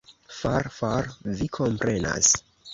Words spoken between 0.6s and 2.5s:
for, vi komprenas.